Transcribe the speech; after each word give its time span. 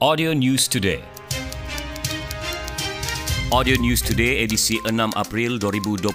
Audio 0.00 0.32
News 0.32 0.64
Today. 0.64 1.04
Audio 3.52 3.76
News 3.76 4.00
Today 4.00 4.40
edisi 4.40 4.80
6 4.88 4.96
April 5.12 5.60
2020 5.60 6.08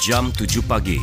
jam 0.00 0.32
7 0.32 0.64
pagi. 0.64 0.96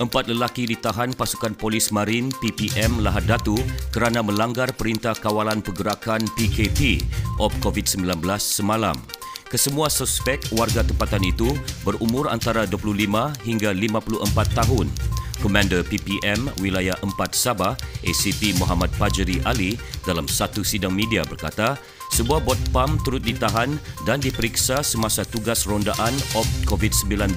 Empat 0.00 0.32
lelaki 0.32 0.64
ditahan 0.64 1.12
pasukan 1.12 1.52
polis 1.52 1.92
marin 1.92 2.32
PPM 2.40 3.04
Lahad 3.04 3.28
Datu 3.28 3.60
kerana 3.92 4.24
melanggar 4.24 4.72
perintah 4.72 5.12
kawalan 5.12 5.60
pergerakan 5.60 6.24
PKP 6.40 7.04
of 7.36 7.52
COVID-19 7.60 8.16
semalam. 8.40 8.96
Kesemua 9.52 9.92
suspek 9.92 10.40
warga 10.56 10.80
tempatan 10.80 11.20
itu 11.20 11.52
berumur 11.84 12.32
antara 12.32 12.64
25 12.64 13.44
hingga 13.44 13.76
54 13.76 14.24
tahun. 14.56 14.88
Komander 15.38 15.86
PPM 15.86 16.50
Wilayah 16.58 16.98
4 17.02 17.14
Sabah, 17.34 17.74
ACP 18.02 18.56
Muhammad 18.58 18.90
Fajri 18.94 19.38
Ali 19.46 19.78
dalam 20.02 20.26
satu 20.26 20.66
sidang 20.66 20.94
media 20.94 21.22
berkata, 21.26 21.78
sebuah 22.14 22.40
bot 22.42 22.58
pam 22.72 22.96
turut 23.04 23.20
ditahan 23.20 23.76
dan 24.08 24.18
diperiksa 24.18 24.80
semasa 24.80 25.22
tugas 25.28 25.68
rondaan 25.68 26.14
op 26.32 26.48
COVID-19 26.64 27.36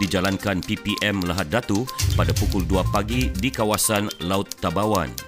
dijalankan 0.00 0.64
PPM 0.64 1.22
Lahad 1.28 1.52
Datu 1.52 1.84
pada 2.16 2.32
pukul 2.32 2.64
2 2.64 2.88
pagi 2.88 3.28
di 3.30 3.52
kawasan 3.52 4.08
Laut 4.24 4.48
Tabawan. 4.58 5.27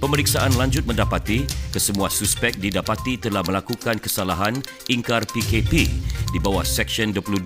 Pemeriksaan 0.00 0.56
lanjut 0.56 0.88
mendapati 0.88 1.44
kesemua 1.68 2.08
suspek 2.08 2.56
didapati 2.56 3.20
telah 3.20 3.44
melakukan 3.44 4.00
kesalahan 4.00 4.56
ingkar 4.88 5.28
PKP 5.28 5.92
di 6.32 6.38
bawah 6.40 6.64
Seksyen 6.64 7.12
22 7.12 7.44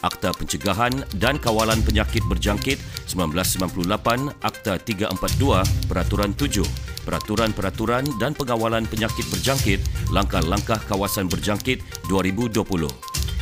Akta 0.00 0.32
Pencegahan 0.32 0.96
dan 1.20 1.36
Kawalan 1.36 1.84
Penyakit 1.84 2.24
Berjangkit 2.24 2.80
1998 3.04 4.32
Akta 4.40 4.80
342 4.80 5.92
Peraturan 5.92 6.32
7 6.32 6.64
Peraturan-peraturan 7.04 8.04
dan 8.16 8.32
pengawalan 8.32 8.88
penyakit 8.88 9.28
berjangkit 9.28 9.80
langkah-langkah 10.08 10.80
kawasan 10.88 11.28
berjangkit 11.28 11.84
2020. 12.08 12.64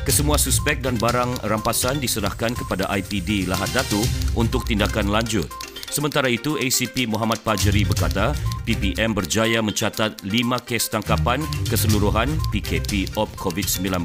Kesemua 0.07 0.41
suspek 0.41 0.81
dan 0.81 0.97
barang 0.97 1.47
rampasan 1.47 2.01
diserahkan 2.01 2.57
kepada 2.57 2.89
IPD 2.91 3.45
Lahad 3.51 3.69
Datu 3.77 4.01
untuk 4.39 4.65
tindakan 4.65 5.11
lanjut. 5.13 5.68
Sementara 5.89 6.29
itu, 6.29 6.61
ACP 6.61 7.09
Muhammad 7.09 7.41
Pajeri 7.41 7.83
berkata, 7.83 8.37
PPM 8.69 9.17
berjaya 9.17 9.65
mencatat 9.65 10.21
5 10.21 10.69
kes 10.69 10.93
tangkapan 10.93 11.41
keseluruhan 11.67 12.29
PKP 12.53 13.17
OP 13.17 13.33
COVID-19 13.41 14.05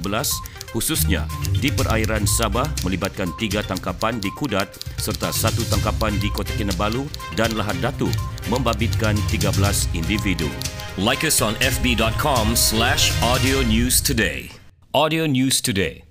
khususnya 0.73 1.29
di 1.61 1.69
perairan 1.69 2.25
Sabah 2.25 2.65
melibatkan 2.81 3.29
3 3.37 3.61
tangkapan 3.67 4.17
di 4.17 4.33
Kudat 4.33 4.73
serta 4.97 5.29
satu 5.29 5.61
tangkapan 5.69 6.17
di 6.17 6.33
Kota 6.33 6.49
Kinabalu 6.57 7.05
dan 7.37 7.53
Lahad 7.53 7.77
Datu 7.83 8.09
membabitkan 8.49 9.13
13 9.29 9.53
individu. 9.93 10.49
Like 10.97 11.21
us 11.27 11.43
on 11.45 11.53
fb.com 11.61 12.57
slash 12.57 13.13
audio 13.21 13.61
news 13.61 14.01
today. 14.01 14.49
Audio 14.93 15.25
News 15.25 15.57
Today. 15.59 16.05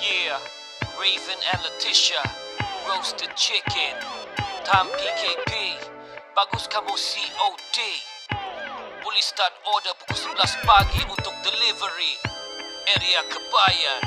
Yeah, 0.00 0.40
Raven 0.96 1.40
and 1.52 1.60
Letitia, 1.60 2.24
roasted 2.88 3.28
chicken. 3.36 4.23
Time 4.64 4.88
PKP, 4.96 5.76
bagus 6.32 6.64
kamu 6.72 6.96
COD. 6.96 7.78
Boleh 9.04 9.20
start 9.20 9.52
order 9.68 9.92
pukul 10.00 10.16
11 10.32 10.64
pagi 10.64 11.04
untuk 11.04 11.36
delivery. 11.44 12.16
Area 12.96 13.20
Kebayan. 13.28 14.00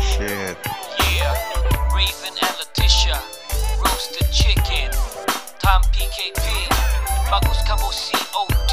Shit. 0.00 0.56
Yeah, 1.12 1.36
Raven 1.92 2.32
and 2.40 2.56
Letitia, 2.56 3.20
roasted 3.84 4.24
chicken. 4.32 4.88
Time 5.60 5.84
PKP, 5.92 6.72
bagus 7.28 7.60
kamu 7.68 7.92
COD. 7.92 8.72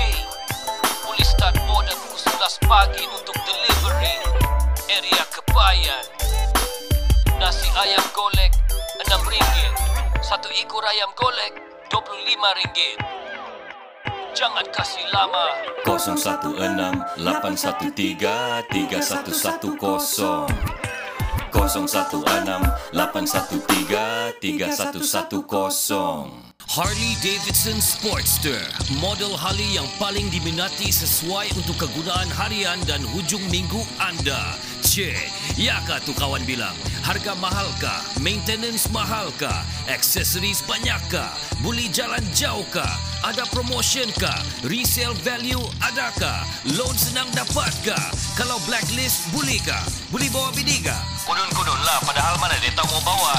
Boleh 1.04 1.28
start 1.28 1.60
order 1.68 2.00
pukul 2.00 2.32
11 2.32 2.64
pagi 2.64 3.04
untuk 3.12 3.36
Satu 10.32 10.48
ekor 10.48 10.80
ayam 10.88 11.12
golek 11.20 11.60
RM25. 11.92 13.04
Jangan 14.32 14.64
kasih 14.72 15.04
lama. 15.12 15.60
016 15.84 17.20
813 17.20 18.64
3110 18.72 20.48
016 21.52 22.24
813 22.96 24.40
3110 24.40 26.48
Harley 26.72 27.20
Davidson 27.20 27.84
Sportster, 27.84 28.64
model 29.04 29.36
Harley 29.36 29.76
yang 29.76 29.92
paling 30.00 30.32
diminati 30.32 30.96
sesuai 30.96 31.52
untuk 31.60 31.76
kegunaan 31.76 32.32
harian 32.32 32.80
dan 32.88 33.04
hujung 33.12 33.44
minggu 33.52 33.84
anda. 34.00 34.56
Cik, 34.80 35.41
ya 35.62 35.78
kah 35.86 36.02
tu 36.02 36.10
kawan 36.18 36.42
bilang? 36.50 36.74
Harga 37.06 37.38
mahal 37.38 37.70
kah? 37.78 38.02
Maintenance 38.18 38.90
mahal 38.90 39.30
kah? 39.38 39.62
Aksesoris 39.86 40.66
banyak 40.66 40.98
kah? 41.14 41.38
Boleh 41.62 41.86
jalan 41.94 42.22
jauh 42.34 42.66
kah? 42.74 42.98
Ada 43.22 43.46
promotion 43.54 44.10
kah? 44.18 44.42
Resale 44.66 45.14
value 45.22 45.62
adakah? 45.86 46.42
Loan 46.74 46.98
senang 46.98 47.30
dapat 47.38 47.70
kah? 47.86 48.10
Kalau 48.34 48.58
blacklist 48.66 49.30
boleh 49.30 49.62
kah? 49.62 49.86
Boleh 50.10 50.34
bawa 50.34 50.50
bini 50.58 50.82
kah? 50.82 50.98
Kudun-kudun 51.30 51.80
lah, 51.86 52.02
padahal 52.10 52.42
mana 52.42 52.58
dia 52.58 52.74
tahu 52.74 52.90
mau 52.98 53.14
bawa. 53.14 53.38